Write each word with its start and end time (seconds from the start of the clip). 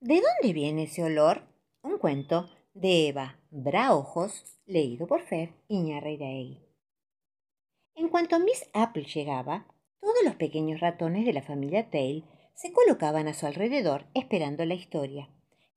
¿De 0.00 0.14
dónde 0.20 0.52
viene 0.52 0.84
ese 0.84 1.02
olor? 1.02 1.42
Un 1.82 1.98
cuento 1.98 2.48
de 2.72 3.08
Eva 3.08 3.40
Braojos, 3.50 4.44
leído 4.64 5.08
por 5.08 5.22
Fer 5.22 5.54
Iñarreiraegui. 5.66 6.62
En 7.96 8.08
cuanto 8.08 8.38
Miss 8.38 8.70
Apple 8.74 9.06
llegaba, 9.12 9.66
todos 10.00 10.14
los 10.24 10.36
pequeños 10.36 10.78
ratones 10.78 11.26
de 11.26 11.32
la 11.32 11.42
familia 11.42 11.90
Tail 11.90 12.24
se 12.54 12.72
colocaban 12.72 13.26
a 13.26 13.34
su 13.34 13.46
alrededor 13.46 14.06
esperando 14.14 14.64
la 14.64 14.74
historia, 14.74 15.30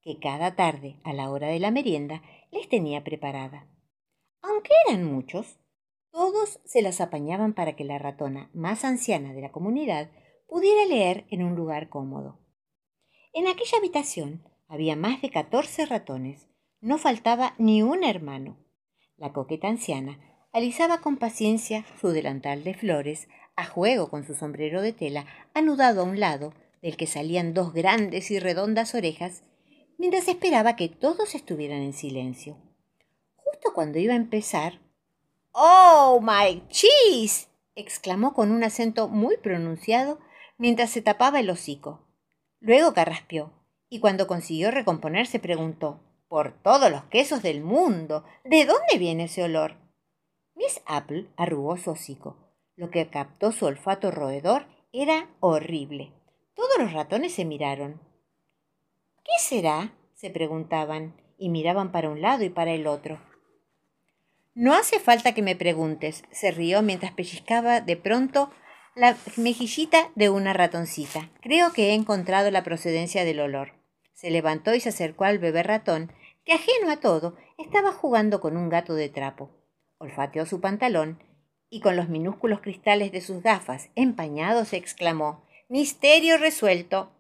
que 0.04 0.20
cada 0.20 0.56
tarde, 0.56 0.98
a 1.04 1.14
la 1.14 1.32
hora 1.32 1.48
de 1.48 1.60
la 1.60 1.72
merienda, 1.72 2.22
les 2.52 2.70
tenía 2.70 3.04
preparada. 3.04 3.68
Aunque 4.44 4.70
eran 4.88 5.04
muchos, 5.04 5.58
todos 6.12 6.60
se 6.64 6.84
las 6.84 7.02
apañaban 7.02 7.54
para 7.54 7.76
que 7.76 7.86
la 7.86 7.98
ratona 7.98 8.52
más 8.54 8.86
anciana 8.86 9.34
de 9.34 9.42
la 9.42 9.52
comunidad 9.52 10.12
pudiera 10.48 10.86
leer 10.86 11.26
en 11.32 11.42
un 11.42 11.56
lugar 11.56 11.90
cómodo. 11.90 12.41
En 13.34 13.48
aquella 13.48 13.78
habitación 13.78 14.44
había 14.68 14.98
más 14.98 15.22
de 15.22 15.30
catorce 15.30 15.86
ratones. 15.86 16.48
No 16.82 16.98
faltaba 16.98 17.54
ni 17.58 17.82
un 17.82 18.04
hermano. 18.04 18.58
La 19.16 19.32
coqueta 19.32 19.70
anciana 19.70 20.20
alisaba 20.52 21.00
con 21.00 21.16
paciencia 21.16 21.86
su 22.02 22.10
delantal 22.10 22.66
de 22.66 22.74
flores, 22.74 23.30
a 23.56 23.66
juego 23.66 24.10
con 24.10 24.26
su 24.26 24.34
sombrero 24.34 24.82
de 24.82 24.92
tela, 24.92 25.26
anudado 25.54 26.02
a 26.02 26.04
un 26.04 26.20
lado, 26.20 26.54
del 26.82 26.98
que 26.98 27.08
salían 27.08 27.54
dos 27.54 27.74
grandes 27.74 28.32
y 28.32 28.40
redondas 28.40 28.96
orejas, 28.96 29.44
mientras 29.98 30.28
esperaba 30.28 30.76
que 30.76 30.90
todos 30.90 31.36
estuvieran 31.36 31.82
en 31.84 31.94
silencio. 31.94 32.58
Justo 33.36 33.74
cuando 33.74 34.00
iba 34.00 34.14
a 34.14 34.18
empezar, 34.18 34.82
¡Oh, 35.54 36.20
my 36.22 36.64
cheese! 36.68 37.48
exclamó 37.76 38.34
con 38.34 38.52
un 38.52 38.64
acento 38.64 39.08
muy 39.08 39.38
pronunciado 39.38 40.20
mientras 40.58 40.90
se 40.90 41.02
tapaba 41.02 41.40
el 41.40 41.50
hocico. 41.50 42.11
Luego 42.62 42.94
carraspeó, 42.94 43.52
y 43.90 44.00
cuando 44.00 44.28
consiguió 44.28 44.72
recomponerse 44.72 45.40
preguntó 45.40 46.00
Por 46.30 46.54
todos 46.54 46.90
los 46.90 47.04
quesos 47.06 47.42
del 47.42 47.62
mundo. 47.62 48.24
¿De 48.46 48.66
dónde 48.66 48.98
viene 48.98 49.26
ese 49.26 49.44
olor? 49.44 49.76
Miss 50.56 50.82
Apple 50.86 51.28
arrugó 51.36 51.76
su 51.78 51.92
hocico. 51.92 52.38
Lo 52.76 52.90
que 52.90 53.10
captó 53.10 53.52
su 53.52 53.66
olfato 53.66 54.12
roedor 54.12 54.68
era 54.94 55.30
horrible. 55.40 56.14
Todos 56.56 56.78
los 56.78 56.94
ratones 56.94 57.34
se 57.34 57.46
miraron. 57.46 58.00
¿Qué 59.24 59.34
será? 59.40 59.94
se 60.14 60.30
preguntaban, 60.30 61.16
y 61.40 61.50
miraban 61.50 61.92
para 61.92 62.10
un 62.10 62.22
lado 62.22 62.44
y 62.44 62.50
para 62.50 62.72
el 62.72 62.86
otro. 62.86 63.20
No 64.54 64.76
hace 64.76 65.00
falta 65.00 65.34
que 65.34 65.42
me 65.42 65.56
preguntes, 65.56 66.24
se 66.32 66.52
rió 66.52 66.84
mientras 66.84 67.12
pellizcaba 67.14 67.82
de 67.82 67.98
pronto 67.98 68.52
la 68.96 69.18
mejillita 69.38 70.12
de 70.16 70.30
una 70.30 70.54
ratoncita. 70.54 71.30
Creo 71.42 71.72
que 71.72 71.90
he 71.90 71.94
encontrado 71.94 72.52
la 72.52 72.64
procedencia 72.64 73.24
del 73.24 73.40
olor. 73.40 73.74
Se 74.14 74.30
levantó 74.30 74.76
y 74.76 74.82
se 74.82 74.90
acercó 74.90 75.24
al 75.24 75.40
bebé 75.40 75.64
ratón, 75.64 76.12
que 76.44 76.54
ajeno 76.54 76.92
a 76.92 76.98
todo 76.98 77.38
estaba 77.58 77.94
jugando 77.94 78.42
con 78.42 78.58
un 78.58 78.70
gato 78.70 78.94
de 78.94 79.10
trapo. 79.10 79.50
Olfateó 79.98 80.46
su 80.46 80.60
pantalón 80.60 81.24
y 81.70 81.80
con 81.80 81.96
los 81.96 82.10
minúsculos 82.10 82.60
cristales 82.60 83.12
de 83.12 83.22
sus 83.22 83.42
gafas 83.42 83.90
empañados 83.96 84.74
exclamó 84.74 85.46
Misterio 85.70 86.38
resuelto. 86.38 87.12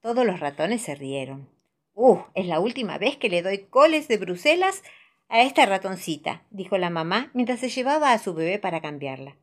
Todos 0.00 0.26
los 0.26 0.40
ratones 0.40 0.82
se 0.82 0.96
rieron. 0.96 1.48
Uh, 1.94 2.18
es 2.34 2.46
la 2.46 2.58
última 2.58 2.98
vez 2.98 3.16
que 3.16 3.28
le 3.28 3.42
doy 3.42 3.58
coles 3.58 4.08
de 4.08 4.16
Bruselas 4.16 4.82
a 5.28 5.42
esta 5.42 5.66
ratoncita, 5.66 6.42
dijo 6.50 6.78
la 6.78 6.90
mamá 6.90 7.30
mientras 7.32 7.60
se 7.60 7.68
llevaba 7.68 8.12
a 8.12 8.18
su 8.18 8.34
bebé 8.34 8.58
para 8.58 8.80
cambiarla. 8.80 9.36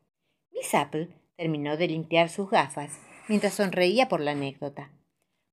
Miss 0.52 0.74
Apple 0.74 1.08
terminó 1.40 1.78
de 1.78 1.88
limpiar 1.88 2.28
sus 2.28 2.50
gafas 2.50 2.98
mientras 3.26 3.54
sonreía 3.54 4.10
por 4.10 4.20
la 4.20 4.32
anécdota. 4.32 4.90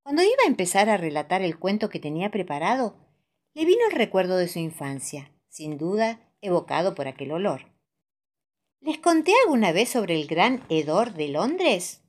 Cuando 0.04 0.22
iba 0.22 0.44
a 0.44 0.50
empezar 0.50 0.90
a 0.90 0.98
relatar 0.98 1.42
el 1.42 1.58
cuento 1.58 1.88
que 1.88 1.98
tenía 1.98 2.30
preparado, 2.30 2.98
le 3.54 3.64
vino 3.64 3.80
el 3.90 3.96
recuerdo 3.96 4.36
de 4.36 4.50
su 4.50 4.60
infancia, 4.60 5.32
sin 5.48 5.78
duda 5.78 6.20
evocado 6.42 6.94
por 6.94 7.08
aquel 7.08 7.32
olor. 7.32 7.72
¿Les 8.81 8.97
conté 8.97 9.31
alguna 9.46 9.72
vez 9.72 9.88
sobre 9.88 10.20
el 10.20 10.28
gran 10.28 10.62
hedor 10.68 11.14
de 11.14 11.30
Londres? 11.30 12.02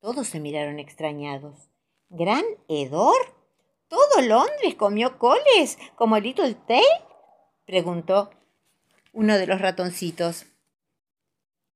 Todos 0.00 0.26
se 0.26 0.40
miraron 0.40 0.78
extrañados. 0.78 1.68
¿Gran 2.08 2.44
hedor? 2.68 3.18
¿Todo 3.88 4.22
Londres 4.22 4.76
comió 4.76 5.18
coles 5.18 5.76
como 5.94 6.18
Little 6.18 6.54
Tail? 6.54 6.82
preguntó 7.66 8.30
uno 9.12 9.36
de 9.36 9.46
los 9.46 9.60
ratoncitos. 9.60 10.46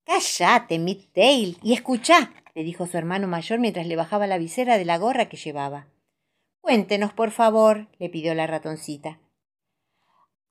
Cállate, 0.09 0.79
Tail, 1.13 1.59
y 1.61 1.73
escucha, 1.73 2.33
le 2.55 2.63
dijo 2.63 2.87
su 2.87 2.97
hermano 2.97 3.27
mayor 3.27 3.59
mientras 3.59 3.85
le 3.85 3.95
bajaba 3.95 4.25
la 4.25 4.39
visera 4.39 4.79
de 4.79 4.83
la 4.83 4.97
gorra 4.97 5.29
que 5.29 5.37
llevaba. 5.37 5.85
Cuéntenos, 6.61 7.13
por 7.13 7.29
favor, 7.29 7.87
le 7.99 8.09
pidió 8.09 8.33
la 8.33 8.47
ratoncita. 8.47 9.19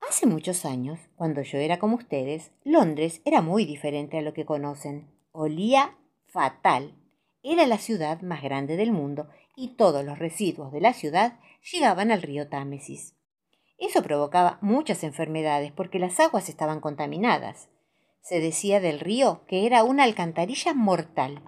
Hace 0.08 0.26
muchos 0.26 0.64
años, 0.64 1.00
cuando 1.16 1.42
yo 1.42 1.58
era 1.58 1.80
como 1.80 1.96
ustedes, 1.96 2.52
Londres 2.62 3.20
era 3.24 3.42
muy 3.42 3.64
diferente 3.64 4.16
a 4.16 4.22
lo 4.22 4.32
que 4.32 4.46
conocen. 4.46 5.10
Olía 5.32 5.96
fatal 6.28 6.94
era 7.42 7.66
la 7.66 7.78
ciudad 7.78 8.20
más 8.20 8.44
grande 8.44 8.76
del 8.76 8.92
mundo 8.92 9.28
y 9.56 9.74
todos 9.74 10.04
los 10.04 10.20
residuos 10.20 10.70
de 10.70 10.80
la 10.80 10.92
ciudad 10.92 11.40
llegaban 11.72 12.12
al 12.12 12.22
río 12.22 12.48
Támesis. 12.48 13.16
Eso 13.76 14.04
provocaba 14.04 14.58
muchas 14.60 15.02
enfermedades 15.02 15.72
porque 15.72 15.98
las 15.98 16.20
aguas 16.20 16.48
estaban 16.48 16.80
contaminadas. 16.80 17.68
Se 18.28 18.40
decía 18.40 18.78
del 18.78 19.00
río 19.00 19.40
que 19.46 19.64
era 19.64 19.84
una 19.84 20.04
alcantarilla 20.04 20.74
mortal. 20.74 21.40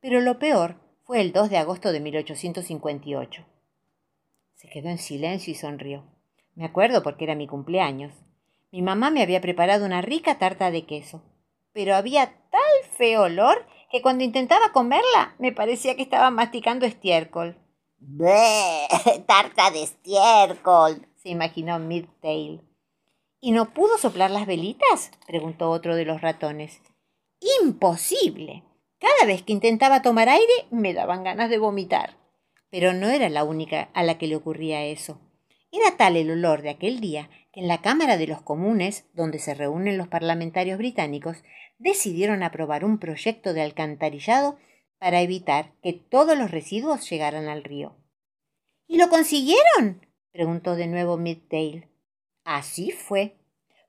Pero 0.00 0.20
lo 0.20 0.40
peor 0.40 0.80
fue 1.04 1.20
el 1.20 1.30
2 1.30 1.48
de 1.48 1.58
agosto 1.58 1.92
de 1.92 2.00
1858. 2.00 3.46
Se 4.56 4.68
quedó 4.68 4.88
en 4.88 4.98
silencio 4.98 5.52
y 5.52 5.54
sonrió. 5.54 6.02
Me 6.56 6.64
acuerdo 6.64 7.04
porque 7.04 7.22
era 7.22 7.36
mi 7.36 7.46
cumpleaños. 7.46 8.12
Mi 8.72 8.82
mamá 8.82 9.12
me 9.12 9.22
había 9.22 9.40
preparado 9.40 9.86
una 9.86 10.02
rica 10.02 10.38
tarta 10.38 10.72
de 10.72 10.86
queso, 10.86 11.22
pero 11.72 11.94
había 11.94 12.34
tal 12.50 12.90
feo 12.96 13.22
olor 13.22 13.64
que 13.92 14.02
cuando 14.02 14.24
intentaba 14.24 14.72
comerla 14.72 15.36
me 15.38 15.52
parecía 15.52 15.94
que 15.94 16.02
estaba 16.02 16.32
masticando 16.32 16.84
estiércol. 16.84 17.56
¡Bleh! 17.98 18.88
¡Tarta 19.28 19.70
de 19.70 19.84
estiércol! 19.84 21.06
se 21.22 21.28
imaginó 21.28 21.78
Midtail. 21.78 22.71
¿Y 23.44 23.50
no 23.50 23.74
pudo 23.74 23.98
soplar 23.98 24.30
las 24.30 24.46
velitas? 24.46 25.10
preguntó 25.26 25.70
otro 25.70 25.96
de 25.96 26.04
los 26.04 26.20
ratones. 26.20 26.80
Imposible. 27.60 28.62
Cada 29.00 29.26
vez 29.26 29.42
que 29.42 29.52
intentaba 29.52 30.00
tomar 30.00 30.28
aire 30.28 30.52
me 30.70 30.94
daban 30.94 31.24
ganas 31.24 31.50
de 31.50 31.58
vomitar. 31.58 32.16
Pero 32.70 32.92
no 32.92 33.08
era 33.08 33.28
la 33.30 33.42
única 33.42 33.90
a 33.94 34.04
la 34.04 34.16
que 34.16 34.28
le 34.28 34.36
ocurría 34.36 34.84
eso. 34.84 35.20
Era 35.72 35.96
tal 35.96 36.16
el 36.16 36.30
olor 36.30 36.62
de 36.62 36.70
aquel 36.70 37.00
día 37.00 37.30
que 37.52 37.58
en 37.58 37.66
la 37.66 37.82
Cámara 37.82 38.16
de 38.16 38.28
los 38.28 38.42
Comunes, 38.42 39.06
donde 39.12 39.40
se 39.40 39.54
reúnen 39.54 39.98
los 39.98 40.06
parlamentarios 40.06 40.78
británicos, 40.78 41.42
decidieron 41.78 42.44
aprobar 42.44 42.84
un 42.84 42.98
proyecto 42.98 43.54
de 43.54 43.62
alcantarillado 43.62 44.56
para 45.00 45.20
evitar 45.20 45.72
que 45.82 45.92
todos 45.92 46.38
los 46.38 46.52
residuos 46.52 47.10
llegaran 47.10 47.48
al 47.48 47.64
río. 47.64 47.96
¿Y 48.86 48.98
lo 48.98 49.08
consiguieron? 49.08 50.06
preguntó 50.30 50.76
de 50.76 50.86
nuevo 50.86 51.16
Midtail. 51.16 51.91
Así 52.44 52.90
fue. 52.90 53.36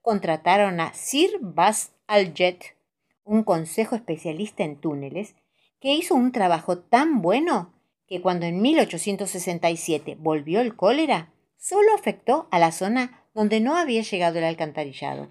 Contrataron 0.02 0.80
a 0.80 0.92
Sir 0.94 1.38
Buzz 1.40 1.92
Aljet, 2.06 2.76
un 3.24 3.42
consejo 3.42 3.96
especialista 3.96 4.64
en 4.64 4.76
túneles, 4.76 5.34
que 5.80 5.94
hizo 5.94 6.14
un 6.14 6.32
trabajo 6.32 6.78
tan 6.78 7.22
bueno 7.22 7.74
que 8.06 8.20
cuando 8.20 8.46
en 8.46 8.60
1867 8.60 10.16
volvió 10.18 10.60
el 10.60 10.76
cólera, 10.76 11.32
solo 11.56 11.94
afectó 11.94 12.48
a 12.50 12.58
la 12.58 12.72
zona 12.72 13.24
donde 13.34 13.60
no 13.60 13.76
había 13.76 14.02
llegado 14.02 14.38
el 14.38 14.44
alcantarillado. 14.44 15.28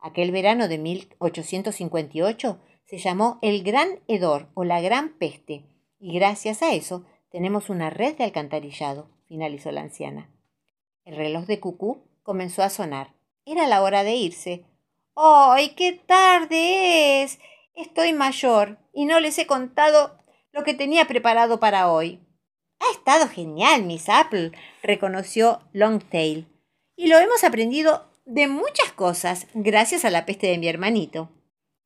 Aquel 0.00 0.30
verano 0.30 0.68
de 0.68 0.78
1858 0.78 2.60
se 2.84 2.98
llamó 2.98 3.38
el 3.42 3.62
Gran 3.62 4.00
Hedor 4.08 4.48
o 4.54 4.64
la 4.64 4.80
Gran 4.80 5.18
Peste, 5.18 5.64
y 5.98 6.14
gracias 6.14 6.62
a 6.62 6.72
eso 6.72 7.04
tenemos 7.30 7.70
una 7.70 7.90
red 7.90 8.16
de 8.16 8.24
alcantarillado, 8.24 9.10
finalizó 9.26 9.70
la 9.72 9.82
anciana. 9.82 10.30
El 11.04 11.16
reloj 11.16 11.46
de 11.46 11.60
cucú 11.60 12.07
comenzó 12.28 12.62
a 12.62 12.68
sonar. 12.68 13.14
Era 13.46 13.66
la 13.66 13.82
hora 13.82 14.04
de 14.04 14.14
irse. 14.14 14.66
¡Ay, 15.16 15.70
qué 15.70 15.94
tarde 15.94 17.22
es! 17.22 17.38
Estoy 17.74 18.12
mayor 18.12 18.76
y 18.92 19.06
no 19.06 19.18
les 19.18 19.38
he 19.38 19.46
contado 19.46 20.18
lo 20.52 20.62
que 20.62 20.74
tenía 20.74 21.06
preparado 21.06 21.58
para 21.58 21.90
hoy. 21.90 22.20
Ha 22.80 22.92
estado 22.92 23.30
genial, 23.30 23.84
Miss 23.84 24.10
Apple, 24.10 24.52
reconoció 24.82 25.60
Longtail. 25.72 26.46
Y 26.96 27.06
lo 27.06 27.16
hemos 27.16 27.44
aprendido 27.44 28.12
de 28.26 28.46
muchas 28.46 28.92
cosas 28.92 29.46
gracias 29.54 30.04
a 30.04 30.10
la 30.10 30.26
peste 30.26 30.48
de 30.48 30.58
mi 30.58 30.68
hermanito. 30.68 31.30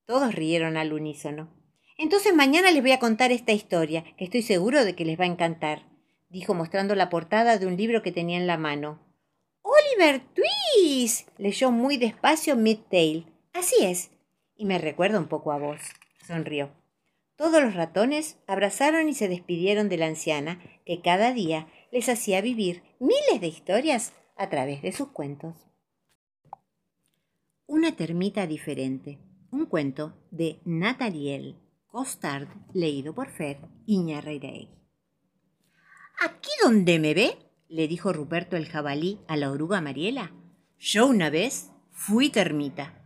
Todos 0.06 0.34
rieron 0.34 0.76
al 0.76 0.92
unísono. 0.92 1.54
Entonces 1.98 2.34
mañana 2.34 2.72
les 2.72 2.82
voy 2.82 2.90
a 2.90 2.98
contar 2.98 3.30
esta 3.30 3.52
historia, 3.52 4.02
que 4.16 4.24
estoy 4.24 4.42
seguro 4.42 4.84
de 4.84 4.96
que 4.96 5.04
les 5.04 5.20
va 5.20 5.22
a 5.22 5.28
encantar, 5.28 5.86
dijo 6.30 6.52
mostrando 6.52 6.96
la 6.96 7.10
portada 7.10 7.58
de 7.58 7.66
un 7.66 7.76
libro 7.76 8.02
que 8.02 8.10
tenía 8.10 8.38
en 8.38 8.48
la 8.48 8.56
mano. 8.56 9.11
Oliver 9.62 10.22
Twist. 10.34 11.28
leyó 11.38 11.70
muy 11.70 11.96
despacio 11.96 12.56
Midtail. 12.56 13.26
Así 13.52 13.84
es. 13.84 14.10
Y 14.56 14.64
me 14.64 14.78
recuerda 14.78 15.18
un 15.18 15.28
poco 15.28 15.52
a 15.52 15.58
vos, 15.58 15.80
sonrió. 16.26 16.70
Todos 17.36 17.62
los 17.62 17.74
ratones 17.74 18.38
abrazaron 18.46 19.08
y 19.08 19.14
se 19.14 19.28
despidieron 19.28 19.88
de 19.88 19.96
la 19.96 20.06
anciana, 20.06 20.60
que 20.84 21.00
cada 21.00 21.32
día 21.32 21.66
les 21.90 22.08
hacía 22.08 22.40
vivir 22.40 22.82
miles 23.00 23.40
de 23.40 23.48
historias 23.48 24.12
a 24.36 24.48
través 24.48 24.82
de 24.82 24.92
sus 24.92 25.08
cuentos. 25.08 25.56
Una 27.66 27.96
termita 27.96 28.46
diferente. 28.46 29.18
Un 29.50 29.66
cuento 29.66 30.14
de 30.30 30.60
Nathaniel 30.64 31.56
Costard, 31.92 32.48
leído 32.72 33.14
por 33.14 33.28
Fer 33.28 33.58
Iñarreiraegui. 33.86 34.70
¿Aquí 36.20 36.50
donde 36.62 36.98
me 36.98 37.12
ve? 37.12 37.36
Le 37.72 37.88
dijo 37.88 38.12
Ruperto 38.12 38.58
el 38.58 38.68
jabalí 38.68 39.18
a 39.28 39.36
la 39.36 39.50
oruga 39.50 39.80
Mariela. 39.80 40.30
Yo 40.78 41.06
una 41.06 41.30
vez 41.30 41.70
fui 41.90 42.28
termita. 42.28 43.02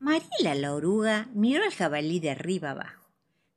Mariela 0.00 0.56
la 0.56 0.74
oruga 0.74 1.28
miró 1.34 1.62
al 1.62 1.72
jabalí 1.72 2.18
de 2.18 2.30
arriba 2.30 2.72
abajo. 2.72 3.12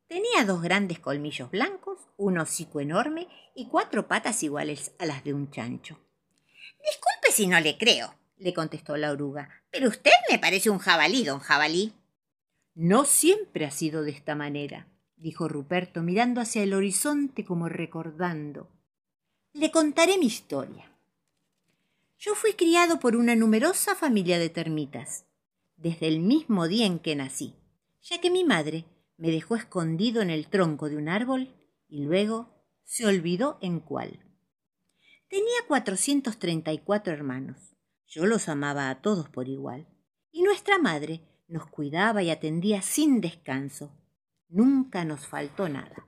Tenía 0.07 0.45
dos 0.45 0.61
grandes 0.61 0.99
colmillos 0.99 1.49
blancos, 1.49 1.97
un 2.15 2.37
hocico 2.37 2.79
enorme 2.79 3.27
y 3.55 3.69
cuatro 3.69 4.07
patas 4.07 4.43
iguales 4.43 4.91
a 4.99 5.07
las 5.07 5.23
de 5.23 5.33
un 5.33 5.49
chancho. 5.49 5.97
Disculpe 6.85 7.31
si 7.31 7.47
no 7.47 7.59
le 7.59 7.79
creo, 7.79 8.13
le 8.37 8.53
contestó 8.53 8.95
la 8.97 9.11
oruga, 9.11 9.49
pero 9.71 9.89
usted 9.89 10.11
me 10.29 10.37
parece 10.37 10.69
un 10.69 10.77
jabalí, 10.77 11.23
don 11.23 11.39
jabalí. 11.39 11.91
No 12.75 13.05
siempre 13.05 13.65
ha 13.65 13.71
sido 13.71 14.03
de 14.03 14.11
esta 14.11 14.35
manera, 14.35 14.85
dijo 15.15 15.47
Ruperto 15.47 16.03
mirando 16.03 16.39
hacia 16.39 16.61
el 16.61 16.75
horizonte 16.75 17.43
como 17.43 17.67
recordando. 17.67 18.69
Le 19.55 19.69
contaré 19.69 20.17
mi 20.17 20.25
historia. 20.25 20.91
Yo 22.17 22.33
fui 22.33 22.53
criado 22.53 22.99
por 22.99 23.15
una 23.15 23.35
numerosa 23.35 23.93
familia 23.93 24.39
de 24.39 24.49
termitas 24.49 25.25
desde 25.77 26.07
el 26.07 26.21
mismo 26.21 26.67
día 26.67 26.87
en 26.87 26.97
que 26.97 27.15
nací, 27.15 27.53
ya 28.01 28.19
que 28.19 28.31
mi 28.31 28.43
madre 28.43 28.85
me 29.15 29.29
dejó 29.29 29.55
escondido 29.55 30.23
en 30.23 30.31
el 30.31 30.47
tronco 30.47 30.89
de 30.89 30.97
un 30.97 31.07
árbol 31.07 31.53
y 31.87 32.03
luego 32.03 32.49
se 32.83 33.05
olvidó 33.05 33.59
en 33.61 33.79
cuál. 33.79 34.25
Tenía 35.29 35.67
434 35.67 37.13
hermanos. 37.13 37.75
Yo 38.07 38.25
los 38.25 38.49
amaba 38.49 38.89
a 38.89 39.03
todos 39.03 39.29
por 39.29 39.47
igual. 39.47 39.87
Y 40.31 40.41
nuestra 40.41 40.79
madre 40.79 41.21
nos 41.47 41.67
cuidaba 41.67 42.23
y 42.23 42.31
atendía 42.31 42.81
sin 42.81 43.21
descanso. 43.21 43.91
Nunca 44.49 45.05
nos 45.05 45.27
faltó 45.27 45.69
nada. 45.69 46.07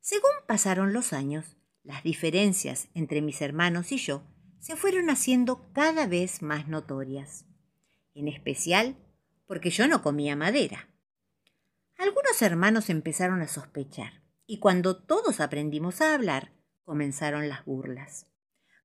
Según 0.00 0.32
pasaron 0.48 0.92
los 0.92 1.12
años, 1.12 1.56
las 1.84 2.02
diferencias 2.02 2.88
entre 2.94 3.22
mis 3.22 3.40
hermanos 3.40 3.92
y 3.92 3.98
yo 3.98 4.22
se 4.60 4.76
fueron 4.76 5.10
haciendo 5.10 5.72
cada 5.72 6.06
vez 6.06 6.42
más 6.42 6.68
notorias 6.68 7.46
en 8.14 8.28
especial 8.28 8.96
porque 9.46 9.70
yo 9.70 9.86
no 9.88 10.02
comía 10.02 10.36
madera. 10.36 10.88
Algunos 11.96 12.40
hermanos 12.42 12.90
empezaron 12.90 13.42
a 13.42 13.48
sospechar, 13.48 14.22
y 14.46 14.58
cuando 14.58 14.96
todos 14.96 15.40
aprendimos 15.40 16.00
a 16.00 16.14
hablar, 16.14 16.52
comenzaron 16.84 17.48
las 17.48 17.64
burlas. 17.64 18.26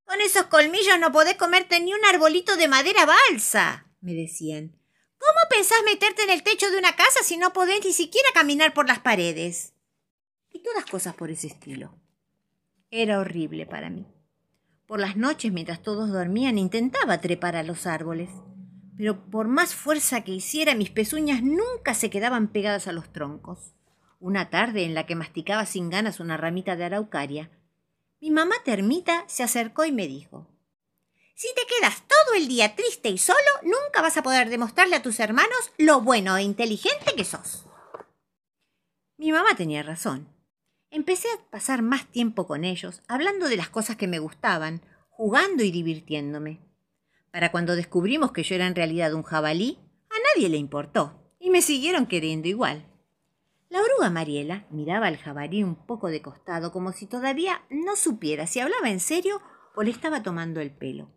Con 0.03 0.21
esos 0.21 0.43
colmillos 0.43 0.99
no 0.99 1.11
podés 1.11 1.35
comerte 1.35 1.79
ni 1.79 1.93
un 1.93 2.05
arbolito 2.05 2.55
de 2.57 2.67
madera 2.67 3.05
balsa, 3.05 3.87
me 4.01 4.13
decían. 4.13 4.77
¿Cómo 5.17 5.39
pensás 5.49 5.79
meterte 5.83 6.23
en 6.23 6.29
el 6.29 6.43
techo 6.43 6.69
de 6.69 6.77
una 6.77 6.95
casa 6.95 7.23
si 7.23 7.37
no 7.37 7.51
podés 7.51 7.83
ni 7.83 7.91
siquiera 7.91 8.29
caminar 8.33 8.73
por 8.73 8.87
las 8.87 8.99
paredes? 8.99 9.73
Y 10.51 10.61
todas 10.61 10.85
cosas 10.85 11.15
por 11.15 11.31
ese 11.31 11.47
estilo. 11.47 11.99
Era 12.91 13.19
horrible 13.19 13.65
para 13.65 13.89
mí. 13.89 14.07
Por 14.85 14.99
las 14.99 15.17
noches, 15.17 15.51
mientras 15.51 15.81
todos 15.81 16.11
dormían, 16.11 16.57
intentaba 16.57 17.19
trepar 17.19 17.55
a 17.55 17.63
los 17.63 17.85
árboles 17.85 18.29
pero 18.97 19.29
por 19.29 19.47
más 19.47 19.75
fuerza 19.75 20.21
que 20.21 20.31
hiciera, 20.31 20.73
mis 20.73 20.89
pezuñas 20.89 21.43
nunca 21.43 21.93
se 21.93 22.09
quedaban 22.09 22.47
pegadas 22.47 22.87
a 22.87 22.91
los 22.91 23.13
troncos. 23.13 23.75
Una 24.19 24.49
tarde 24.49 24.83
en 24.83 24.95
la 24.95 25.05
que 25.05 25.15
masticaba 25.15 25.67
sin 25.67 25.91
ganas 25.91 26.19
una 26.19 26.35
ramita 26.35 26.75
de 26.75 26.85
araucaria, 26.85 27.51
mi 28.19 28.31
mamá 28.31 28.55
termita 28.65 29.23
se 29.27 29.43
acercó 29.43 29.85
y 29.85 29.91
me 29.91 30.07
dijo 30.07 30.49
Si 31.35 31.47
te 31.53 31.61
quedas 31.67 32.01
todo 32.07 32.35
el 32.35 32.47
día 32.47 32.75
triste 32.75 33.09
y 33.09 33.19
solo, 33.19 33.37
nunca 33.61 34.01
vas 34.01 34.17
a 34.17 34.23
poder 34.23 34.49
demostrarle 34.49 34.95
a 34.95 35.03
tus 35.03 35.19
hermanos 35.19 35.71
lo 35.77 36.01
bueno 36.01 36.35
e 36.35 36.41
inteligente 36.41 37.13
que 37.15 37.23
sos. 37.23 37.67
Mi 39.17 39.31
mamá 39.31 39.55
tenía 39.55 39.83
razón. 39.83 40.27
Empecé 40.97 41.27
a 41.27 41.51
pasar 41.51 41.83
más 41.83 42.07
tiempo 42.07 42.47
con 42.47 42.63
ellos, 42.63 43.03
hablando 43.07 43.47
de 43.47 43.55
las 43.55 43.69
cosas 43.69 43.97
que 43.97 44.07
me 44.07 44.17
gustaban, 44.17 44.81
jugando 45.11 45.61
y 45.61 45.69
divirtiéndome. 45.69 46.59
Para 47.31 47.51
cuando 47.51 47.75
descubrimos 47.75 48.31
que 48.31 48.41
yo 48.41 48.55
era 48.55 48.65
en 48.65 48.73
realidad 48.73 49.13
un 49.13 49.21
jabalí, 49.21 49.77
a 50.09 50.15
nadie 50.33 50.49
le 50.49 50.57
importó 50.57 51.35
y 51.39 51.51
me 51.51 51.61
siguieron 51.61 52.07
queriendo 52.07 52.47
igual. 52.47 52.83
La 53.69 53.79
oruga 53.79 54.09
Mariela 54.09 54.65
miraba 54.71 55.05
al 55.05 55.17
jabalí 55.17 55.63
un 55.63 55.75
poco 55.75 56.07
de 56.07 56.23
costado 56.23 56.71
como 56.71 56.91
si 56.93 57.05
todavía 57.05 57.61
no 57.69 57.95
supiera 57.95 58.47
si 58.47 58.59
hablaba 58.59 58.89
en 58.89 58.99
serio 58.99 59.39
o 59.75 59.83
le 59.83 59.91
estaba 59.91 60.23
tomando 60.23 60.61
el 60.61 60.71
pelo. 60.71 61.11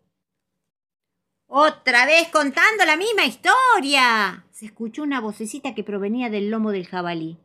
Otra 1.47 2.05
vez 2.05 2.27
contando 2.27 2.85
la 2.85 2.97
misma 2.97 3.25
historia. 3.25 4.45
se 4.51 4.67
escuchó 4.67 5.01
una 5.01 5.19
vocecita 5.19 5.73
que 5.73 5.83
provenía 5.83 6.29
del 6.29 6.51
lomo 6.51 6.69
del 6.69 6.85
jabalí. 6.85 7.39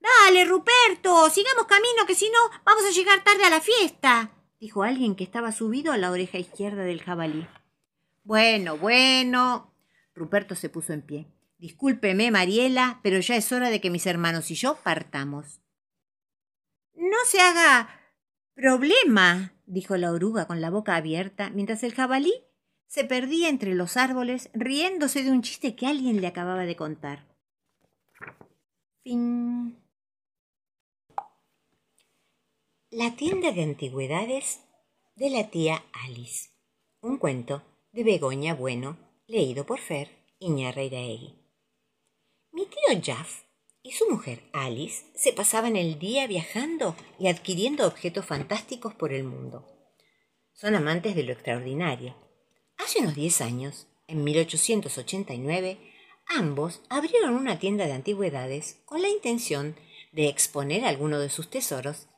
Dale, 0.00 0.44
Ruperto, 0.44 1.28
sigamos 1.30 1.66
camino 1.66 2.06
que 2.06 2.14
si 2.14 2.28
no 2.30 2.38
vamos 2.64 2.84
a 2.84 2.90
llegar 2.90 3.24
tarde 3.24 3.44
a 3.44 3.50
la 3.50 3.60
fiesta, 3.60 4.30
dijo 4.60 4.82
alguien 4.82 5.16
que 5.16 5.24
estaba 5.24 5.52
subido 5.52 5.92
a 5.92 5.98
la 5.98 6.10
oreja 6.10 6.38
izquierda 6.38 6.84
del 6.84 7.02
jabalí. 7.02 7.46
Bueno, 8.24 8.76
bueno. 8.76 9.74
Ruperto 10.14 10.54
se 10.54 10.68
puso 10.68 10.92
en 10.92 11.02
pie. 11.02 11.26
Discúlpeme, 11.58 12.30
Mariela, 12.30 13.00
pero 13.02 13.18
ya 13.20 13.36
es 13.36 13.50
hora 13.52 13.70
de 13.70 13.80
que 13.80 13.90
mis 13.90 14.06
hermanos 14.06 14.50
y 14.50 14.54
yo 14.54 14.76
partamos. 14.82 15.60
No 16.94 17.16
se 17.24 17.40
haga 17.40 17.88
problema, 18.54 19.54
dijo 19.66 19.96
la 19.96 20.12
oruga 20.12 20.46
con 20.46 20.60
la 20.60 20.70
boca 20.70 20.96
abierta, 20.96 21.50
mientras 21.50 21.82
el 21.82 21.94
jabalí 21.94 22.44
se 22.86 23.04
perdía 23.04 23.48
entre 23.48 23.74
los 23.74 23.96
árboles, 23.96 24.50
riéndose 24.54 25.22
de 25.22 25.30
un 25.30 25.42
chiste 25.42 25.76
que 25.76 25.86
alguien 25.86 26.20
le 26.20 26.26
acababa 26.26 26.64
de 26.64 26.76
contar. 26.76 27.26
Fin. 29.02 29.78
La 32.90 33.16
tienda 33.16 33.52
de 33.52 33.62
antigüedades 33.62 34.60
de 35.14 35.28
la 35.28 35.50
tía 35.50 35.84
Alice. 35.92 36.48
Un 37.02 37.18
cuento 37.18 37.62
de 37.92 38.02
Begoña 38.02 38.54
Bueno, 38.54 38.96
leído 39.26 39.66
por 39.66 39.78
Fer 39.78 40.08
Iñarreiraegui. 40.38 41.34
Mi 42.50 42.64
tío 42.64 42.98
Jaff 43.04 43.42
y 43.82 43.92
su 43.92 44.08
mujer 44.08 44.42
Alice 44.54 45.04
se 45.14 45.34
pasaban 45.34 45.76
el 45.76 45.98
día 45.98 46.26
viajando 46.26 46.96
y 47.18 47.28
adquiriendo 47.28 47.86
objetos 47.86 48.24
fantásticos 48.24 48.94
por 48.94 49.12
el 49.12 49.24
mundo. 49.24 49.66
Son 50.54 50.74
amantes 50.74 51.14
de 51.14 51.24
lo 51.24 51.34
extraordinario. 51.34 52.16
Hace 52.78 53.00
unos 53.00 53.14
10 53.14 53.42
años, 53.42 53.86
en 54.06 54.24
1889, 54.24 55.76
ambos 56.26 56.80
abrieron 56.88 57.34
una 57.34 57.58
tienda 57.58 57.84
de 57.84 57.92
antigüedades 57.92 58.80
con 58.86 59.02
la 59.02 59.10
intención 59.10 59.76
de 60.12 60.28
exponer 60.28 60.86
alguno 60.86 61.18
de 61.18 61.28
sus 61.28 61.50
tesoros 61.50 62.08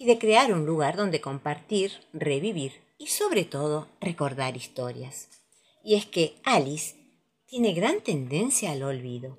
y 0.00 0.06
de 0.06 0.18
crear 0.18 0.50
un 0.54 0.64
lugar 0.64 0.96
donde 0.96 1.20
compartir, 1.20 1.92
revivir 2.14 2.80
y 2.96 3.08
sobre 3.08 3.44
todo 3.44 3.86
recordar 4.00 4.56
historias. 4.56 5.28
Y 5.84 5.94
es 5.94 6.06
que 6.06 6.40
Alice 6.42 6.96
tiene 7.44 7.74
gran 7.74 8.00
tendencia 8.00 8.72
al 8.72 8.82
olvido. 8.82 9.36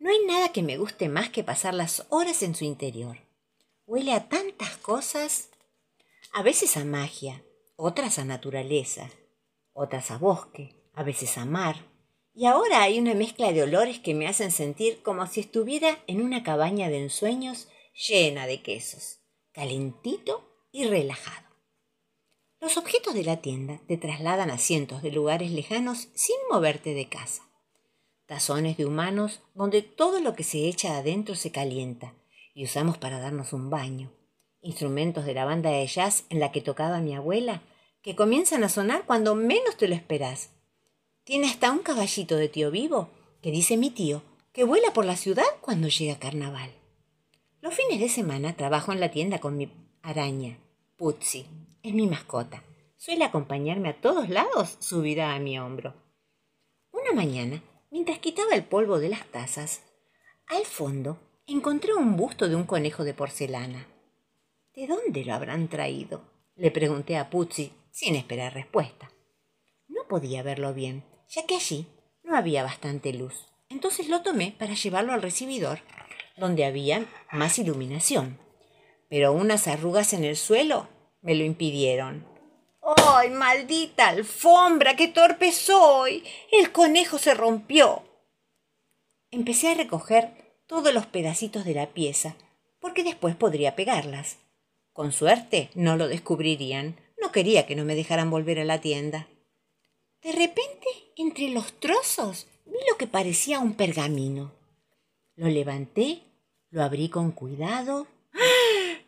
No 0.00 0.10
hay 0.10 0.18
nada 0.26 0.50
que 0.50 0.64
me 0.64 0.76
guste 0.78 1.08
más 1.08 1.30
que 1.30 1.44
pasar 1.44 1.74
las 1.74 2.06
horas 2.08 2.42
en 2.42 2.56
su 2.56 2.64
interior. 2.64 3.18
Huele 3.86 4.14
a 4.14 4.28
tantas 4.28 4.76
cosas, 4.78 5.50
a 6.32 6.42
veces 6.42 6.76
a 6.76 6.84
magia, 6.84 7.44
otras 7.76 8.18
a 8.18 8.24
naturaleza, 8.24 9.08
otras 9.72 10.10
a 10.10 10.18
bosque, 10.18 10.74
a 10.92 11.04
veces 11.04 11.38
a 11.38 11.44
mar. 11.44 11.76
Y 12.34 12.46
ahora 12.46 12.82
hay 12.82 12.98
una 12.98 13.14
mezcla 13.14 13.52
de 13.52 13.62
olores 13.62 14.00
que 14.00 14.12
me 14.12 14.26
hacen 14.26 14.50
sentir 14.50 15.02
como 15.04 15.24
si 15.28 15.38
estuviera 15.38 16.02
en 16.08 16.20
una 16.20 16.42
cabaña 16.42 16.88
de 16.88 17.00
ensueños 17.00 17.68
llena 18.08 18.46
de 18.48 18.62
quesos, 18.62 19.19
calentito 19.52 20.48
y 20.72 20.84
relajado. 20.84 21.48
Los 22.60 22.76
objetos 22.76 23.14
de 23.14 23.24
la 23.24 23.38
tienda 23.38 23.80
te 23.88 23.96
trasladan 23.96 24.50
a 24.50 24.58
cientos 24.58 25.02
de 25.02 25.10
lugares 25.10 25.50
lejanos 25.50 26.08
sin 26.14 26.36
moverte 26.50 26.94
de 26.94 27.08
casa. 27.08 27.48
Tazones 28.26 28.76
de 28.76 28.86
humanos 28.86 29.40
donde 29.54 29.82
todo 29.82 30.20
lo 30.20 30.34
que 30.34 30.44
se 30.44 30.68
echa 30.68 30.98
adentro 30.98 31.34
se 31.34 31.50
calienta 31.50 32.14
y 32.54 32.64
usamos 32.64 32.98
para 32.98 33.18
darnos 33.18 33.52
un 33.52 33.70
baño. 33.70 34.12
Instrumentos 34.60 35.24
de 35.24 35.34
la 35.34 35.46
banda 35.46 35.70
de 35.70 35.86
jazz 35.86 36.24
en 36.28 36.38
la 36.38 36.52
que 36.52 36.60
tocaba 36.60 37.00
mi 37.00 37.14
abuela 37.14 37.62
que 38.02 38.14
comienzan 38.14 38.62
a 38.62 38.68
sonar 38.68 39.04
cuando 39.06 39.34
menos 39.34 39.76
te 39.76 39.88
lo 39.88 39.94
esperas. 39.94 40.50
Tiene 41.24 41.48
hasta 41.48 41.72
un 41.72 41.80
caballito 41.80 42.36
de 42.36 42.48
tío 42.48 42.70
vivo 42.70 43.08
que 43.42 43.50
dice 43.50 43.76
mi 43.76 43.90
tío 43.90 44.22
que 44.52 44.64
vuela 44.64 44.92
por 44.92 45.06
la 45.06 45.16
ciudad 45.16 45.44
cuando 45.60 45.88
llega 45.88 46.18
carnaval. 46.18 46.79
Los 47.62 47.74
fines 47.74 48.00
de 48.00 48.08
semana 48.08 48.56
trabajo 48.56 48.92
en 48.92 49.00
la 49.00 49.10
tienda 49.10 49.38
con 49.38 49.58
mi 49.58 49.70
araña, 50.02 50.58
Putzi, 50.96 51.46
es 51.82 51.92
mi 51.92 52.06
mascota. 52.06 52.64
Suele 52.96 53.24
acompañarme 53.24 53.90
a 53.90 54.00
todos 54.00 54.30
lados 54.30 54.78
subida 54.80 55.34
a 55.34 55.38
mi 55.40 55.58
hombro. 55.58 55.94
Una 56.90 57.12
mañana, 57.12 57.62
mientras 57.90 58.18
quitaba 58.18 58.54
el 58.54 58.64
polvo 58.64 58.98
de 58.98 59.10
las 59.10 59.26
tazas, 59.26 59.82
al 60.46 60.64
fondo 60.64 61.18
encontré 61.46 61.92
un 61.92 62.16
busto 62.16 62.48
de 62.48 62.56
un 62.56 62.64
conejo 62.64 63.04
de 63.04 63.12
porcelana. 63.12 63.86
¿De 64.74 64.86
dónde 64.86 65.22
lo 65.26 65.34
habrán 65.34 65.68
traído? 65.68 66.22
Le 66.56 66.70
pregunté 66.70 67.18
a 67.18 67.28
Putzi 67.28 67.74
sin 67.90 68.16
esperar 68.16 68.54
respuesta. 68.54 69.10
No 69.86 70.08
podía 70.08 70.42
verlo 70.42 70.72
bien, 70.72 71.04
ya 71.28 71.44
que 71.46 71.56
allí 71.56 71.86
no 72.22 72.36
había 72.36 72.62
bastante 72.62 73.12
luz. 73.12 73.46
Entonces 73.68 74.08
lo 74.08 74.22
tomé 74.22 74.56
para 74.58 74.72
llevarlo 74.72 75.12
al 75.12 75.20
recibidor, 75.20 75.80
donde 76.36 76.64
había 76.64 77.06
más 77.32 77.58
iluminación. 77.58 78.38
Pero 79.08 79.32
unas 79.32 79.68
arrugas 79.68 80.12
en 80.12 80.24
el 80.24 80.36
suelo 80.36 80.88
me 81.22 81.34
lo 81.34 81.44
impidieron. 81.44 82.26
¡Ay, 82.96 83.30
maldita 83.30 84.08
alfombra! 84.08 84.96
¡Qué 84.96 85.08
torpe 85.08 85.52
soy! 85.52 86.24
El 86.50 86.72
conejo 86.72 87.18
se 87.18 87.34
rompió. 87.34 88.02
Empecé 89.30 89.68
a 89.68 89.74
recoger 89.74 90.62
todos 90.66 90.92
los 90.94 91.06
pedacitos 91.06 91.64
de 91.64 91.74
la 91.74 91.88
pieza, 91.88 92.36
porque 92.80 93.04
después 93.04 93.36
podría 93.36 93.76
pegarlas. 93.76 94.38
Con 94.92 95.12
suerte 95.12 95.70
no 95.74 95.96
lo 95.96 96.08
descubrirían. 96.08 96.96
No 97.20 97.32
quería 97.32 97.66
que 97.66 97.76
no 97.76 97.84
me 97.84 97.94
dejaran 97.94 98.30
volver 98.30 98.58
a 98.58 98.64
la 98.64 98.80
tienda. 98.80 99.28
De 100.22 100.32
repente, 100.32 100.86
entre 101.16 101.48
los 101.48 101.78
trozos, 101.80 102.46
vi 102.66 102.78
lo 102.88 102.96
que 102.96 103.06
parecía 103.06 103.60
un 103.60 103.74
pergamino. 103.74 104.52
Lo 105.40 105.48
levanté, 105.48 106.22
lo 106.68 106.82
abrí 106.82 107.08
con 107.08 107.30
cuidado. 107.32 108.06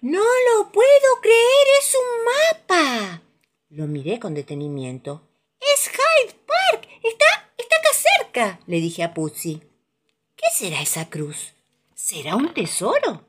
¡No 0.01 0.23
lo 0.23 0.73
puedo 0.73 1.21
creer! 1.21 1.67
¡Es 1.79 1.95
un 1.95 2.25
mapa! 2.25 3.23
Lo 3.69 3.87
miré 3.87 4.19
con 4.19 4.33
detenimiento. 4.33 5.29
¡Es 5.61 5.91
Hyde 5.91 6.35
Park! 6.47 6.89
¡Está, 7.03 7.27
está 7.59 7.77
acá 7.77 7.89
cerca! 7.93 8.61
le 8.67 8.81
dije 8.81 9.03
a 9.03 9.13
Pussy. 9.13 9.61
¿Qué 10.35 10.47
será 10.55 10.81
esa 10.81 11.11
cruz? 11.11 11.53
¿Será 11.95 12.35
un 12.35 12.55
tesoro? 12.55 13.27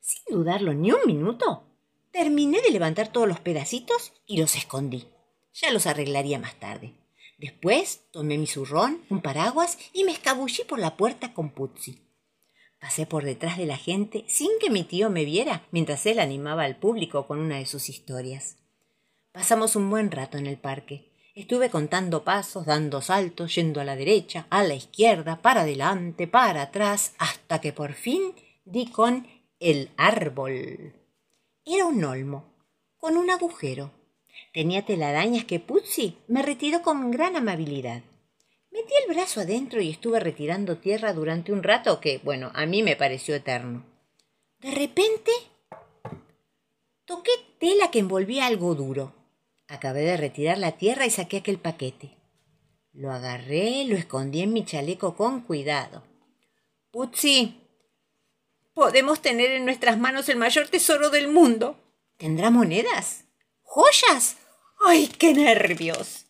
Sin 0.00 0.34
dudarlo 0.34 0.74
ni 0.74 0.90
un 0.90 1.06
minuto, 1.06 1.62
terminé 2.10 2.60
de 2.60 2.70
levantar 2.70 3.12
todos 3.12 3.28
los 3.28 3.38
pedacitos 3.38 4.14
y 4.26 4.40
los 4.40 4.56
escondí. 4.56 5.06
Ya 5.54 5.70
los 5.70 5.86
arreglaría 5.86 6.40
más 6.40 6.58
tarde. 6.58 6.94
Después 7.38 8.02
tomé 8.10 8.36
mi 8.36 8.48
zurrón, 8.48 9.04
un 9.08 9.22
paraguas 9.22 9.78
y 9.92 10.02
me 10.02 10.12
escabullí 10.12 10.64
por 10.64 10.80
la 10.80 10.96
puerta 10.96 11.32
con 11.32 11.50
Putsy. 11.50 12.02
Pasé 12.80 13.06
por 13.06 13.24
detrás 13.24 13.56
de 13.58 13.66
la 13.66 13.76
gente 13.76 14.24
sin 14.28 14.50
que 14.60 14.70
mi 14.70 14.82
tío 14.82 15.08
me 15.08 15.24
viera 15.24 15.66
mientras 15.70 16.04
él 16.06 16.18
animaba 16.18 16.64
al 16.64 16.76
público 16.76 17.26
con 17.26 17.38
una 17.38 17.58
de 17.58 17.66
sus 17.66 17.88
historias. 17.88 18.56
Pasamos 19.32 19.76
un 19.76 19.88
buen 19.88 20.10
rato 20.10 20.36
en 20.36 20.46
el 20.46 20.58
parque. 20.58 21.12
Estuve 21.34 21.70
contando 21.70 22.24
pasos, 22.24 22.66
dando 22.66 23.00
saltos, 23.00 23.54
yendo 23.54 23.80
a 23.80 23.84
la 23.84 23.94
derecha, 23.94 24.48
a 24.50 24.64
la 24.64 24.74
izquierda, 24.74 25.40
para 25.40 25.60
adelante, 25.60 26.26
para 26.26 26.62
atrás, 26.62 27.14
hasta 27.18 27.60
que 27.60 27.72
por 27.72 27.92
fin 27.92 28.34
di 28.64 28.90
con 28.90 29.28
el 29.60 29.90
árbol. 29.96 30.94
Era 31.64 31.86
un 31.86 32.02
olmo, 32.02 32.52
con 32.96 33.16
un 33.16 33.30
agujero. 33.30 33.92
Tenía 34.52 34.84
telarañas 34.84 35.44
que 35.44 35.60
Putzi 35.60 36.16
me 36.26 36.42
retiró 36.42 36.82
con 36.82 37.10
gran 37.10 37.36
amabilidad. 37.36 38.02
Metí 38.70 38.92
el 39.06 39.14
brazo 39.14 39.40
adentro 39.40 39.80
y 39.80 39.90
estuve 39.90 40.20
retirando 40.20 40.78
tierra 40.78 41.12
durante 41.12 41.52
un 41.52 41.62
rato 41.62 42.00
que, 42.00 42.18
bueno, 42.22 42.50
a 42.54 42.66
mí 42.66 42.82
me 42.82 42.96
pareció 42.96 43.34
eterno. 43.34 43.84
De 44.60 44.70
repente 44.70 45.30
toqué 47.04 47.30
tela 47.58 47.90
que 47.90 48.00
envolvía 48.00 48.46
algo 48.46 48.74
duro. 48.74 49.14
Acabé 49.68 50.00
de 50.02 50.16
retirar 50.16 50.58
la 50.58 50.72
tierra 50.72 51.06
y 51.06 51.10
saqué 51.10 51.38
aquel 51.38 51.58
paquete. 51.58 52.16
Lo 52.92 53.12
agarré, 53.12 53.84
lo 53.84 53.96
escondí 53.96 54.42
en 54.42 54.52
mi 54.52 54.64
chaleco 54.64 55.14
con 55.14 55.42
cuidado. 55.42 56.02
Putzi, 56.90 57.60
podemos 58.74 59.20
tener 59.20 59.52
en 59.52 59.64
nuestras 59.64 59.98
manos 59.98 60.28
el 60.28 60.36
mayor 60.36 60.68
tesoro 60.68 61.10
del 61.10 61.28
mundo. 61.28 61.78
¿Tendrá 62.16 62.50
monedas? 62.50 63.27
¿Joyas? 63.70 64.38
¡Ay, 64.80 65.08
qué 65.18 65.34
nervios! 65.34 66.24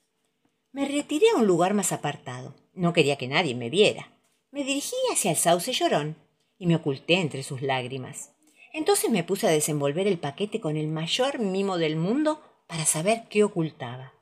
Me 0.72 0.88
retiré 0.88 1.30
a 1.30 1.36
un 1.36 1.46
lugar 1.46 1.72
más 1.72 1.92
apartado. 1.92 2.52
No 2.74 2.92
quería 2.92 3.14
que 3.14 3.28
nadie 3.28 3.54
me 3.54 3.70
viera. 3.70 4.10
Me 4.50 4.64
dirigí 4.64 4.96
hacia 5.12 5.30
el 5.30 5.36
sauce 5.36 5.72
llorón 5.72 6.16
y 6.58 6.66
me 6.66 6.74
oculté 6.74 7.14
entre 7.14 7.44
sus 7.44 7.62
lágrimas. 7.62 8.32
Entonces 8.72 9.08
me 9.08 9.22
puse 9.22 9.46
a 9.46 9.50
desenvolver 9.50 10.08
el 10.08 10.18
paquete 10.18 10.60
con 10.60 10.76
el 10.76 10.88
mayor 10.88 11.38
mimo 11.38 11.78
del 11.78 11.94
mundo 11.94 12.42
para 12.66 12.84
saber 12.84 13.22
qué 13.30 13.44
ocultaba. 13.44 14.14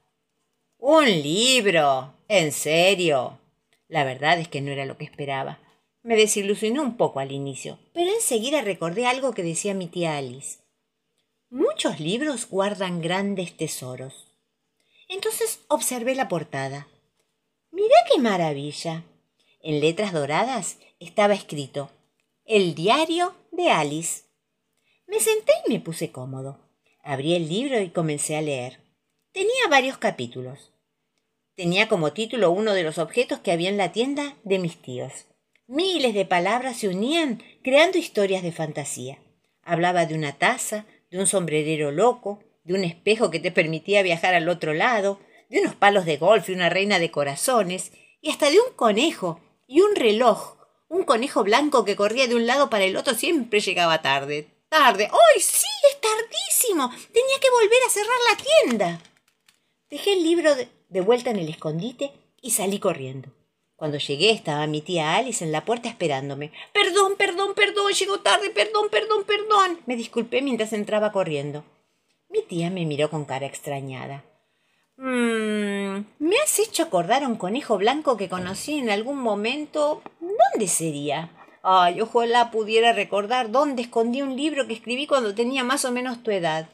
Un 0.76 1.06
libro. 1.06 2.12
¿En 2.28 2.52
serio? 2.52 3.38
La 3.88 4.04
verdad 4.04 4.38
es 4.38 4.48
que 4.48 4.60
no 4.60 4.72
era 4.72 4.84
lo 4.84 4.98
que 4.98 5.04
esperaba. 5.04 5.58
Me 6.02 6.16
desilusionó 6.16 6.82
un 6.82 6.98
poco 6.98 7.20
al 7.20 7.32
inicio, 7.32 7.78
pero 7.94 8.12
enseguida 8.12 8.60
recordé 8.60 9.06
algo 9.06 9.32
que 9.32 9.42
decía 9.42 9.72
mi 9.72 9.86
tía 9.86 10.18
Alice. 10.18 10.65
Muchos 11.50 12.00
libros 12.00 12.48
guardan 12.48 13.00
grandes 13.00 13.56
tesoros. 13.56 14.26
Entonces 15.08 15.60
observé 15.68 16.16
la 16.16 16.26
portada. 16.26 16.88
Mirá 17.70 17.94
qué 18.10 18.20
maravilla. 18.20 19.04
En 19.62 19.80
letras 19.80 20.12
doradas 20.12 20.78
estaba 20.98 21.34
escrito 21.34 21.90
El 22.44 22.74
diario 22.74 23.34
de 23.52 23.70
Alice. 23.70 24.24
Me 25.06 25.20
senté 25.20 25.52
y 25.66 25.72
me 25.72 25.80
puse 25.80 26.10
cómodo. 26.10 26.58
Abrí 27.04 27.34
el 27.34 27.48
libro 27.48 27.80
y 27.80 27.90
comencé 27.90 28.36
a 28.36 28.42
leer. 28.42 28.80
Tenía 29.30 29.68
varios 29.70 29.98
capítulos. 29.98 30.72
Tenía 31.54 31.88
como 31.88 32.12
título 32.12 32.50
uno 32.50 32.74
de 32.74 32.82
los 32.82 32.98
objetos 32.98 33.38
que 33.38 33.52
había 33.52 33.68
en 33.68 33.76
la 33.76 33.92
tienda 33.92 34.36
de 34.42 34.58
mis 34.58 34.82
tíos. 34.82 35.26
Miles 35.68 36.12
de 36.12 36.24
palabras 36.24 36.78
se 36.78 36.88
unían 36.88 37.40
creando 37.62 37.98
historias 37.98 38.42
de 38.42 38.50
fantasía. 38.50 39.18
Hablaba 39.62 40.06
de 40.06 40.14
una 40.14 40.32
taza, 40.32 40.86
de 41.10 41.18
un 41.18 41.26
sombrerero 41.26 41.92
loco, 41.92 42.40
de 42.64 42.74
un 42.74 42.84
espejo 42.84 43.30
que 43.30 43.40
te 43.40 43.52
permitía 43.52 44.02
viajar 44.02 44.34
al 44.34 44.48
otro 44.48 44.74
lado, 44.74 45.20
de 45.48 45.60
unos 45.60 45.74
palos 45.74 46.04
de 46.04 46.16
golf 46.16 46.48
y 46.48 46.52
una 46.52 46.68
reina 46.68 46.98
de 46.98 47.10
corazones, 47.10 47.92
y 48.20 48.30
hasta 48.30 48.50
de 48.50 48.58
un 48.58 48.72
conejo 48.74 49.40
y 49.66 49.80
un 49.80 49.94
reloj. 49.94 50.56
Un 50.88 51.04
conejo 51.04 51.44
blanco 51.44 51.84
que 51.84 51.96
corría 51.96 52.26
de 52.26 52.34
un 52.34 52.46
lado 52.46 52.70
para 52.70 52.84
el 52.84 52.96
otro 52.96 53.14
siempre 53.14 53.60
llegaba 53.60 54.02
tarde, 54.02 54.48
tarde. 54.68 55.08
¡Ay, 55.10 55.40
sí! 55.40 55.66
Es 55.90 56.00
tardísimo. 56.00 56.90
Tenía 57.12 57.40
que 57.40 57.50
volver 57.50 57.78
a 57.86 57.90
cerrar 57.90 58.16
la 58.30 58.44
tienda. 58.44 59.00
Dejé 59.90 60.14
el 60.14 60.22
libro 60.22 60.54
de, 60.54 60.68
de 60.88 61.00
vuelta 61.00 61.30
en 61.30 61.38
el 61.38 61.48
escondite 61.48 62.12
y 62.40 62.50
salí 62.52 62.78
corriendo. 62.78 63.35
Cuando 63.76 63.98
llegué 63.98 64.30
estaba 64.30 64.66
mi 64.66 64.80
tía 64.80 65.16
Alice 65.16 65.44
en 65.44 65.52
la 65.52 65.66
puerta 65.66 65.90
esperándome. 65.90 66.50
Perdón, 66.72 67.16
perdón, 67.16 67.54
perdón, 67.54 67.92
llego 67.92 68.20
tarde, 68.20 68.48
perdón, 68.48 68.88
perdón, 68.90 69.24
perdón. 69.24 69.80
Me 69.84 69.96
disculpé 69.96 70.40
mientras 70.40 70.72
entraba 70.72 71.12
corriendo. 71.12 71.62
Mi 72.30 72.40
tía 72.42 72.70
me 72.70 72.86
miró 72.86 73.10
con 73.10 73.26
cara 73.26 73.44
extrañada. 73.44 74.24
Mmm, 74.96 76.06
me 76.18 76.36
has 76.42 76.58
hecho 76.58 76.84
acordar 76.84 77.22
a 77.22 77.28
un 77.28 77.36
conejo 77.36 77.76
blanco 77.76 78.16
que 78.16 78.30
conocí 78.30 78.78
en 78.78 78.88
algún 78.88 79.18
momento. 79.18 80.02
¿Dónde 80.20 80.68
sería? 80.68 81.30
Ay, 81.62 82.00
ojalá 82.00 82.50
pudiera 82.50 82.94
recordar 82.94 83.50
dónde 83.50 83.82
escondí 83.82 84.22
un 84.22 84.36
libro 84.36 84.66
que 84.66 84.72
escribí 84.72 85.06
cuando 85.06 85.34
tenía 85.34 85.64
más 85.64 85.84
o 85.84 85.92
menos 85.92 86.22
tu 86.22 86.30
edad. 86.30 86.70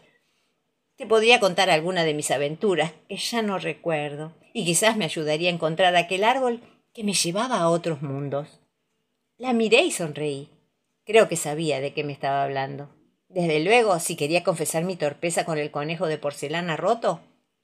Te 0.97 1.07
podría 1.07 1.41
contar 1.41 1.69
alguna 1.69 2.05
de 2.05 2.15
mis 2.15 2.31
aventuras, 2.31 2.93
que 3.09 3.17
ya 3.17 3.43
no 3.43 3.59
recuerdo, 3.59 4.35
y 4.53 4.65
quizás 4.65 4.97
me 4.97 5.07
ayudaría 5.07 5.51
a 5.51 5.55
encontrar 5.55 5.97
aquel 5.97 6.23
árbol 6.23 6.61
que 6.93 7.05
me 7.05 7.15
llevaba 7.15 7.59
a 7.59 7.69
otros 7.69 8.03
mundos. 8.03 8.61
La 9.39 9.53
miré 9.53 9.83
y 9.83 9.91
sonreí. 9.91 10.51
Creo 11.05 11.29
que 11.29 11.37
sabía 11.37 11.81
de 11.81 11.93
qué 11.95 12.05
me 12.05 12.13
estaba 12.13 12.45
hablando. 12.45 12.91
Desde 13.29 13.61
luego, 13.61 13.99
si 13.99 14.15
quería 14.15 14.45
confesar 14.45 14.85
mi 14.85 14.97
torpeza 14.97 15.45
con 15.45 15.59
el 15.59 15.71
conejo 15.71 16.07
de 16.07 16.19
porcelana 16.19 16.77
roto, 16.77 17.21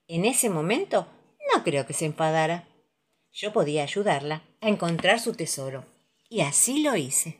en 0.07 0.25
ese 0.25 0.49
momento 0.49 1.07
no 1.55 1.63
creo 1.63 1.87
que 1.87 1.93
se 1.93 2.07
enfadara. 2.07 2.67
Yo 3.31 3.53
podía 3.53 3.83
ayudarla 3.83 4.43
a 4.61 4.69
encontrar 4.69 5.21
su 5.21 5.35
tesoro. 5.35 5.85
Y 6.31 6.41
así 6.41 6.83
lo 6.83 6.97
hice. 6.97 7.39